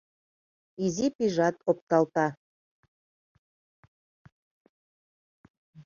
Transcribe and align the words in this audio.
Изи 0.85 1.07
пийжат 1.15 1.55
опталта. 1.71 2.27